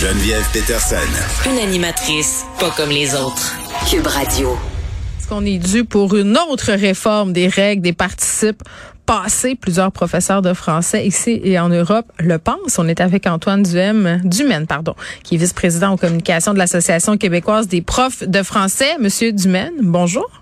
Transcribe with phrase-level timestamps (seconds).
[0.00, 0.96] Geneviève Peterson.
[1.44, 3.54] Une animatrice pas comme les autres.
[3.90, 4.56] Cube Radio.
[5.18, 8.62] Est-ce qu'on est dû pour une autre réforme des règles des participes?
[9.04, 9.56] Passés?
[9.56, 12.78] Plusieurs professeurs de français ici et en Europe le pensent.
[12.78, 17.68] On est avec Antoine Duhem, Dumaine, pardon, qui est vice-président aux communications de l'Association québécoise
[17.68, 18.96] des profs de français.
[19.00, 20.39] Monsieur Dumaine, bonjour.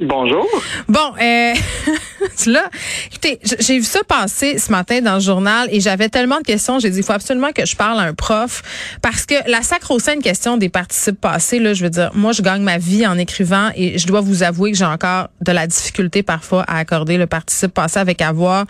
[0.00, 0.46] Bonjour.
[0.88, 1.54] Bon, euh,
[2.46, 2.70] là,
[3.10, 6.78] écoutez, j'ai vu ça passer ce matin dans le journal et j'avais tellement de questions.
[6.78, 8.62] J'ai dit, il faut absolument que je parle à un prof
[9.02, 12.62] parce que la sacro-sainte question des participes passés, là, je veux dire, moi, je gagne
[12.62, 16.22] ma vie en écrivant et je dois vous avouer que j'ai encore de la difficulté
[16.22, 18.66] parfois à accorder le participe passé avec avoir,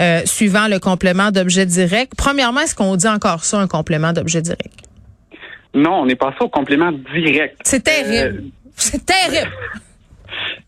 [0.00, 2.12] euh, suivant le complément d'objet direct.
[2.16, 4.72] Premièrement, est-ce qu'on dit encore ça, un complément d'objet direct?
[5.74, 7.58] Non, on n'est pas ça au complément direct.
[7.64, 8.38] C'est terrible.
[8.38, 9.50] Euh, C'est terrible.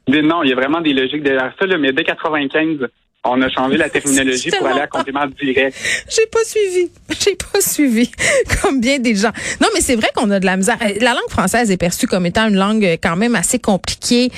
[0.08, 2.88] Non, il y a vraiment des logiques derrière ça, là, mais dès 95,
[3.24, 5.76] on a changé la terminologie pour aller à complément direct.
[6.08, 6.90] J'ai pas suivi.
[7.20, 8.10] J'ai pas suivi.
[8.62, 9.30] Comme bien des gens.
[9.60, 10.76] Non, mais c'est vrai qu'on a de la misère.
[11.00, 14.30] La langue française est perçue comme étant une langue quand même assez compliquée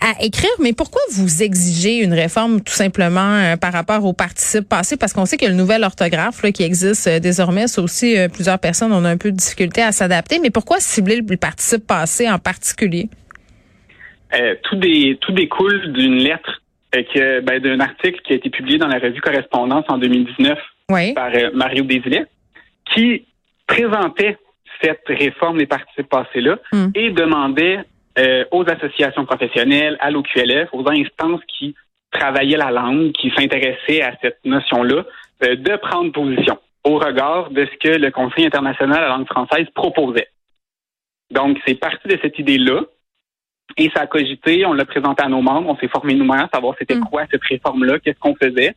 [0.00, 0.50] à écrire.
[0.60, 4.96] Mais pourquoi vous exigez une réforme tout simplement euh, par rapport au participe passé?
[4.96, 8.28] Parce qu'on sait que le nouvel orthographe là, qui existe euh, désormais, c'est aussi euh,
[8.28, 10.38] plusieurs personnes ont un peu de difficulté à s'adapter.
[10.38, 13.08] Mais pourquoi cibler le participe passé en particulier?
[14.34, 14.78] Euh, tout,
[15.20, 16.60] tout découle d'une lettre,
[16.94, 20.58] euh, ben, d'un article qui a été publié dans la revue Correspondance en 2019
[21.14, 22.26] par euh, Mario Desilets,
[22.92, 23.24] qui
[23.66, 24.38] présentait
[24.82, 26.88] cette réforme des participes passés-là hmm.
[26.94, 27.80] et demandait
[28.50, 31.76] aux associations professionnelles, à l'OQLF, aux instances qui
[32.10, 35.04] travaillaient la langue, qui s'intéressaient à cette notion-là,
[35.40, 39.66] de prendre position au regard de ce que le Conseil international de la langue française
[39.72, 40.26] proposait.
[41.30, 42.80] Donc, c'est parti de cette idée-là
[43.76, 46.74] et ça a cogité, on l'a présenté à nos membres, on s'est formé nous-mêmes, savoir
[46.78, 47.04] c'était mm.
[47.04, 48.74] quoi cette réforme-là, qu'est-ce qu'on faisait.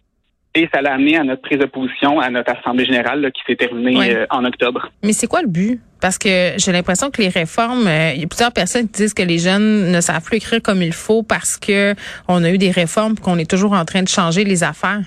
[0.54, 3.56] Et ça l'a amené à notre prise de position à notre assemblée générale qui s'est
[3.56, 4.92] terminée euh, en octobre.
[5.02, 5.80] Mais c'est quoi le but?
[6.02, 9.14] Parce que j'ai l'impression que les réformes, euh, il y a plusieurs personnes qui disent
[9.14, 11.96] que les jeunes ne savent plus écrire comme il faut parce que
[12.28, 15.04] on a eu des réformes qu'on est toujours en train de changer les affaires.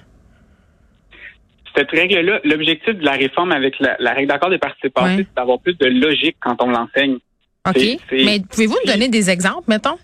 [1.76, 5.76] Cette règle-là, l'objectif de la réforme avec la, règle d'accord des participants, c'est d'avoir plus
[5.76, 7.18] de logique quand on l'enseigne.
[7.66, 7.82] OK.
[8.12, 9.98] Mais pouvez-vous nous donner des exemples, mettons?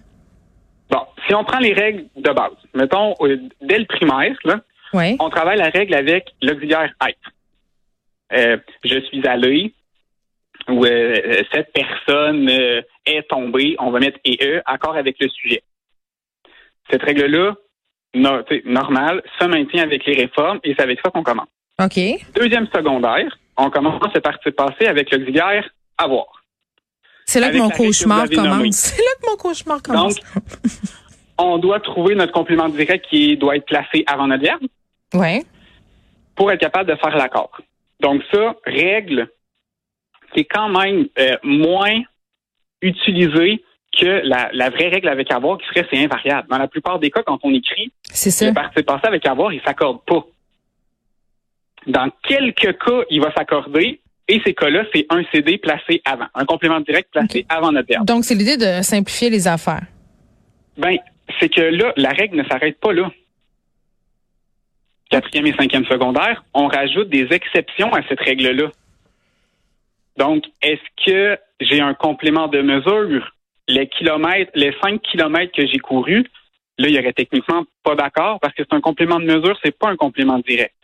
[0.90, 4.60] Bon, si on prend les règles de base, mettons, euh, dès le primaire, là,
[5.20, 7.30] on travaille la règle avec l'auxiliaire être.
[8.32, 9.72] Euh, je suis allé,
[10.68, 15.62] ou euh, cette personne est tombée, on va mettre EE, accord avec le sujet.
[16.90, 17.54] Cette règle-là,
[18.14, 21.48] no, normale, se maintient avec les réformes et c'est avec ça qu'on commence.
[21.80, 21.98] OK.
[22.34, 26.39] Deuxième secondaire, on commence à partir passé avec l'auxiliaire avoir.
[27.32, 28.74] C'est là que mon cauchemar commence.
[28.74, 30.16] C'est là que mon cauchemar commence.
[30.16, 30.24] Donc,
[31.38, 34.62] on doit trouver notre complément direct qui doit être placé avant notre verbe.
[35.14, 35.44] Ouais.
[36.34, 37.60] Pour être capable de faire l'accord.
[38.00, 39.28] Donc ça, règle
[40.34, 42.02] qui est quand même euh, moins
[42.82, 43.62] utilisée
[43.96, 46.48] que la, vraie règle avec avoir qui serait c'est invariable.
[46.48, 49.62] Dans la plupart des cas, quand on écrit, c'est le participe passé avec avoir, il
[49.62, 50.26] s'accorde pas.
[51.86, 53.99] Dans quelques cas, il va s'accorder,
[54.30, 58.06] et ces cas-là, c'est un CD placé avant, un complément direct placé avant notre verbe.
[58.06, 59.82] Donc, c'est l'idée de simplifier les affaires.
[60.78, 60.96] Ben,
[61.40, 63.10] c'est que là, la règle ne s'arrête pas là.
[65.10, 68.70] Quatrième et cinquième secondaire, on rajoute des exceptions à cette règle-là.
[70.16, 73.34] Donc, est-ce que j'ai un complément de mesure?
[73.66, 76.24] Les kilomètres, les cinq kilomètres que j'ai courus,
[76.78, 79.76] là, il y aurait techniquement pas d'accord parce que c'est un complément de mesure, c'est
[79.76, 80.74] pas un complément direct.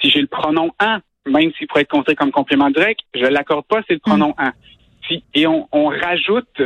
[0.00, 3.66] Si j'ai le pronom en, même s'il pourrait être considéré comme complément direct, je l'accorde
[3.66, 4.52] pas, c'est le pronom un.
[5.34, 6.62] et on, on rajoute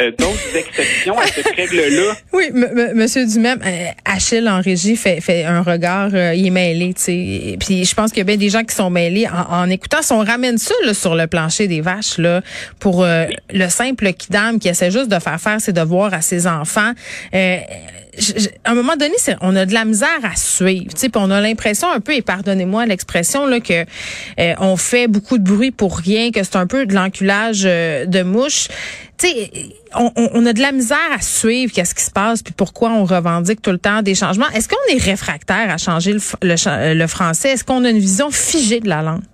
[0.00, 2.14] euh, d'autres exceptions à cette règle-là?
[2.32, 2.50] Oui,
[2.94, 7.02] Monsieur Dumais, euh, Achille en régie fait, fait un regard, euh, il est mêlé, tu
[7.02, 7.56] sais.
[7.58, 10.02] Puis je pense qu'il y a bien des gens qui sont mêlés en, écoutant.
[10.02, 12.42] Si on ramène ça là, sur le plancher des vaches, là,
[12.78, 16.92] pour le simple kidam qui essaie juste de faire faire ses devoirs à ses enfants,
[17.32, 20.92] à un moment donné, on a de la misère à suivre.
[20.94, 23.84] Puis on a l'impression un peu, et pardonnez-moi l'expression, là, que
[24.58, 28.68] on fait beaucoup de bruit pour rien, que c'est un peu de l'enculage de mouche
[29.94, 33.62] on, a de la misère à suivre qu'est-ce qui se passe puis pourquoi on revendique
[33.62, 34.48] tout le temps des changements.
[34.54, 37.50] Est-ce qu'on est réfractaire à changer le, français?
[37.50, 39.24] Est-ce qu'on a une vision figée de la langue?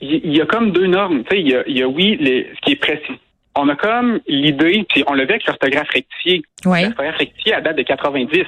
[0.00, 1.22] Il y a comme deux normes.
[1.30, 3.20] Il y a, il y a oui, ce qui est précis.
[3.56, 6.42] On a comme l'idée, puis on le vu avec l'orthographe rectifiée.
[6.64, 8.44] L'orthographe rectifiée à date de 90.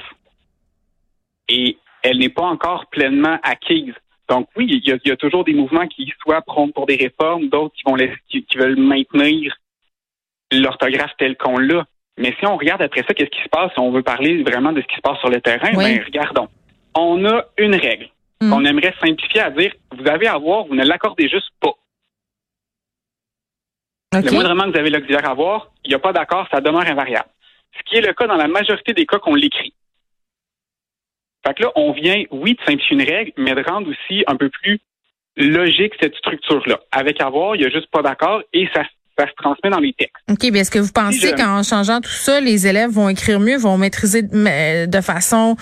[1.49, 3.93] Et elle n'est pas encore pleinement acquise.
[4.29, 7.73] Donc oui, il y, a, toujours des mouvements qui soit prônent pour des réformes, d'autres
[7.75, 7.95] qui vont
[8.29, 9.55] qui veulent maintenir
[10.51, 11.85] l'orthographe telle qu'on l'a.
[12.17, 14.71] Mais si on regarde après ça, qu'est-ce qui se passe, si on veut parler vraiment
[14.71, 16.47] de ce qui se passe sur le terrain, ben, regardons.
[16.95, 18.09] On a une règle
[18.41, 18.49] On hmm.
[18.49, 21.73] qu'on aimerait simplifier à dire, vous avez à voir, vous ne l'accordez juste pas.
[24.13, 27.29] Le moindrement que vous avez l'auxiliaire avoir, il n'y a pas d'accord, ça demeure invariable.
[27.77, 29.73] Ce qui est le cas dans la majorité des cas qu'on l'écrit.
[31.45, 34.35] Fait que là, on vient, oui, de simplifier une règle, mais de rendre aussi un
[34.35, 34.79] peu plus
[35.35, 36.79] logique cette structure-là.
[36.91, 38.83] Avec avoir, il n'y a juste pas d'accord et ça
[39.17, 40.15] ça se transmet dans les textes.
[40.29, 43.57] OK, bien est-ce que vous pensez qu'en changeant tout ça, les élèves vont écrire mieux,
[43.57, 45.55] vont maîtriser de façon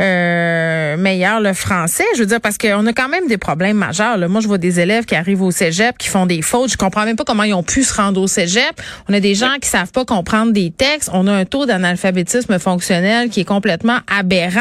[0.00, 2.04] euh, meilleure le français?
[2.14, 4.16] Je veux dire, parce qu'on a quand même des problèmes majeurs.
[4.16, 4.28] Là.
[4.28, 6.70] Moi, je vois des élèves qui arrivent au cégep, qui font des fautes.
[6.70, 8.80] Je comprends même pas comment ils ont pu se rendre au cégep.
[9.08, 11.10] On a des gens qui savent pas comprendre des textes.
[11.12, 14.60] On a un taux d'analphabétisme fonctionnel qui est complètement aberrant.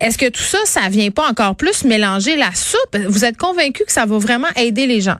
[0.00, 2.96] Est-ce que tout ça, ça vient pas encore plus mélanger la soupe?
[3.08, 5.16] Vous êtes convaincu que ça va vraiment aider les gens?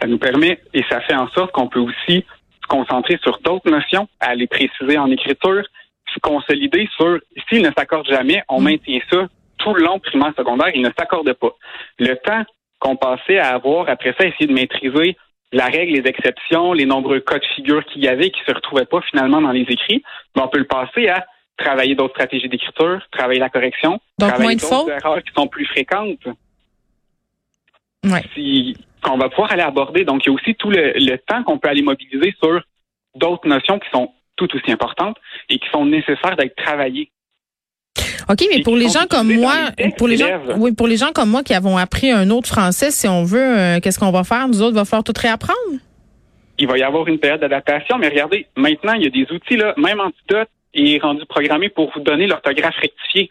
[0.00, 2.24] Ça nous permet et ça fait en sorte qu'on peut aussi
[2.62, 5.62] se concentrer sur d'autres notions, à les préciser en écriture,
[6.12, 7.18] se consolider sur
[7.48, 8.64] s'ils ne s'accordent jamais, on mm.
[8.64, 9.26] maintient ça
[9.58, 11.54] tout le long primaire secondaire, ils ne s'accordent pas.
[11.98, 12.44] Le temps
[12.78, 15.16] qu'on passait à avoir après ça, essayer de maîtriser
[15.52, 18.84] la règle, les exceptions, les nombreux cas de figure qu'il y avait qui se retrouvaient
[18.84, 20.02] pas finalement dans les écrits,
[20.36, 24.56] mais on peut le passer à travailler d'autres stratégies d'écriture, travailler la correction, Donc, travailler
[24.56, 26.28] d'autres erreurs qui sont plus fréquentes.
[28.12, 28.22] Ouais.
[28.34, 30.04] Si, qu'on va pouvoir aller aborder.
[30.04, 32.60] Donc, il y a aussi tout le, temps qu'on peut aller mobiliser sur
[33.14, 35.16] d'autres notions qui sont tout aussi importantes
[35.48, 37.10] et qui sont nécessaires d'être travaillées.
[38.28, 40.28] OK, mais pour les gens comme moi, pour les gens,
[40.58, 43.58] oui, pour les gens comme moi qui avons appris un autre français, si on veut,
[43.58, 44.46] euh, qu'est-ce qu'on va faire?
[44.48, 45.58] Nous autres, il va falloir tout réapprendre?
[46.58, 49.56] Il va y avoir une période d'adaptation, mais regardez, maintenant, il y a des outils,
[49.56, 53.28] là, même Antidote est rendu programmé pour vous donner l'orthographe rectifiée.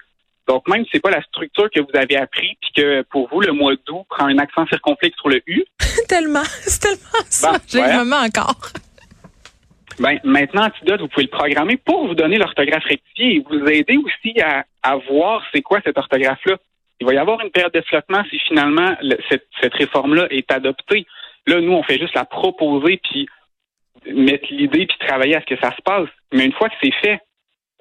[0.48, 3.42] Donc, même si c'est pas la structure que vous avez appris, puis que pour vous,
[3.42, 5.64] le mois d'août prend un accent circonflexe sur le U.
[6.08, 7.52] tellement, c'est tellement ça.
[7.54, 8.72] Ben, J'ai le moment encore.
[10.00, 13.98] Ben, maintenant, Antidote, vous pouvez le programmer pour vous donner l'orthographe rectifiée et vous aider
[13.98, 16.58] aussi à, à voir c'est quoi cette orthographe-là.
[17.00, 18.96] Il va y avoir une période de flottement si finalement
[19.30, 21.06] cette, cette réforme-là est adoptée.
[21.46, 23.28] Là, nous, on fait juste la proposer puis
[24.14, 26.10] mettre l'idée puis travailler à ce que ça se passe.
[26.34, 27.20] Mais une fois que c'est fait,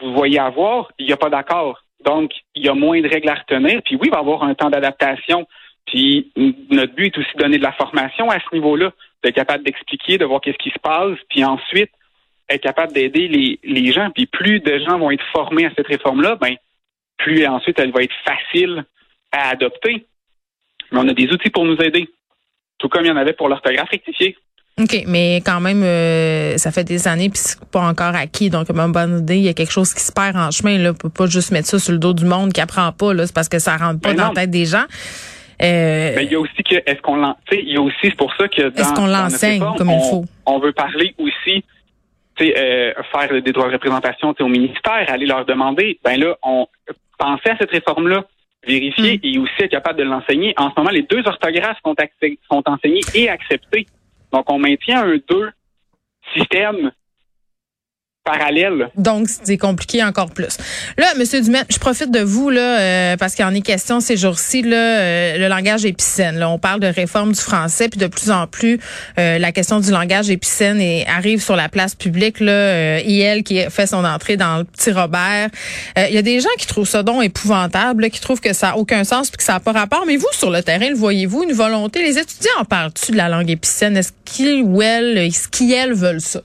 [0.01, 1.83] vous voyez avoir, il n'y a pas d'accord.
[2.07, 3.83] Donc, il y a moins de règles à retenir.
[3.85, 5.47] Puis oui, il va y avoir un temps d'adaptation.
[5.87, 6.33] Puis
[6.71, 8.93] notre but est aussi de donner de la formation à ce niveau-là,
[9.23, 11.91] d'être capable d'expliquer, de voir qu'est-ce qui se passe, puis ensuite
[12.49, 14.11] être capable d'aider les, les gens.
[14.11, 16.55] Puis plus de gens vont être formés à cette réforme-là, ben
[17.19, 18.85] plus ensuite elle va être facile
[19.33, 20.07] à adopter.
[20.93, 22.09] Mais on a des outils pour nous aider,
[22.79, 24.37] tout comme il y en avait pour l'orthographe rectifiée.
[24.79, 28.51] OK, mais quand même, euh, ça fait des années puis c'est pas encore acquis.
[28.51, 30.77] Donc, à bonne idée, il y a quelque chose qui se perd en chemin.
[30.77, 33.15] Là, on peut pas juste mettre ça sur le dos du monde qui apprend pas.
[33.15, 34.85] Là, c'est parce que ça rentre pas ben dans la tête des gens.
[35.63, 38.35] Euh, ben, il y a aussi que est-ce qu'on il y a aussi c'est pour
[38.35, 40.27] ça que est-ce qu'on l'enseigne comme il faut?
[40.45, 41.65] On veut parler aussi,
[42.37, 45.99] tu euh, faire des droits de représentation au ministère, aller leur demander.
[46.05, 46.67] Ben là, on
[47.19, 48.27] pensait à cette réforme-là
[48.67, 49.21] vérifier hmm.
[49.23, 50.53] et aussi être capable de l'enseigner.
[50.59, 51.95] En ce moment, les deux orthographes sont,
[52.51, 53.87] sont enseignées et acceptées.
[54.33, 55.51] Donc, on maintient un deux
[56.35, 56.93] système
[58.97, 60.59] Donc, c'est compliqué encore plus.
[60.99, 64.17] Là, Monsieur Dumet, je profite de vous là euh, parce qu'il en est question ces
[64.17, 66.37] jours-ci là, euh, le langage épicène.
[66.37, 68.81] Là, on parle de réforme du français, puis de plus en plus,
[69.19, 72.41] euh, la question du langage épicène et arrive sur la place publique.
[72.41, 75.49] Là, IL qui fait son entrée dans le petit Robert.
[75.97, 78.77] Il y a des gens qui trouvent ça donc épouvantable, qui trouvent que ça a
[78.77, 80.05] aucun sens puis que ça n'a pas rapport.
[80.07, 82.03] Mais vous, sur le terrain, le voyez-vous une volonté?
[82.03, 83.97] Les étudiants en parlent-tu de la langue épicène?
[83.97, 86.41] Est-ce qu'ils ou elles, est-ce qu'ils veulent ça?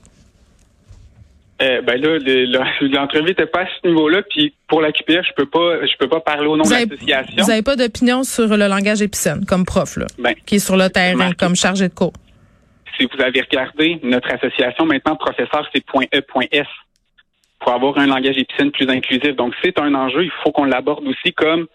[1.62, 2.18] Euh, ben là,
[2.80, 4.22] l'entrevue n'était pas à ce niveau-là.
[4.28, 7.42] Puis pour la QPF, je peux pas, je peux pas parler au nom de l'association.
[7.42, 10.76] Vous n'avez pas d'opinion sur le langage épicène comme prof, là, ben, qui est sur
[10.76, 12.12] le terrain comme chargé de cours?
[12.98, 16.66] Si vous avez regardé notre association, maintenant, professeur, c'est .e.s
[17.60, 19.36] pour avoir un langage épicène plus inclusif.
[19.36, 20.24] Donc, c'est un enjeu.
[20.24, 21.66] Il faut qu'on l'aborde aussi comme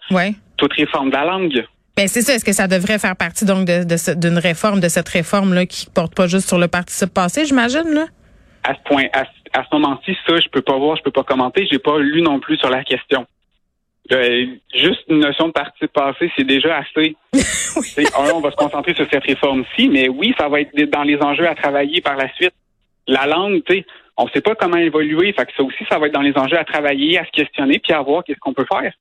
[0.56, 1.64] toute réforme de la langue.
[1.96, 2.34] Ben c'est ça.
[2.34, 5.86] Est-ce que ça devrait faire partie donc de, d'une réforme, de cette réforme là qui
[5.92, 8.06] porte pas juste sur le participe passé, j'imagine là?
[8.62, 11.24] À ce point, à, à ce moment-ci, ça, je peux pas voir, je peux pas
[11.24, 11.66] commenter.
[11.70, 13.26] J'ai pas lu non plus sur la question.
[14.10, 17.14] Euh, juste une notion de partie passée, c'est déjà assez.
[17.34, 18.06] oui.
[18.16, 21.46] on va se concentrer sur cette réforme-ci, mais oui, ça va être dans les enjeux
[21.46, 22.54] à travailler par la suite.
[23.06, 23.86] La langue, tu sais,
[24.16, 26.36] on ne sait pas comment évoluer, fait que ça aussi, ça va être dans les
[26.36, 28.92] enjeux à travailler, à se questionner, puis à voir qu'est-ce qu'on peut faire.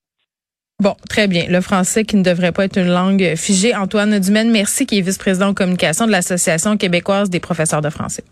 [0.79, 1.45] Bon, très bien.
[1.49, 3.75] Le français qui ne devrait pas être une langue figée.
[3.75, 8.23] Antoine Dumaine, merci, qui est vice-président en communication de l'Association québécoise des professeurs de français.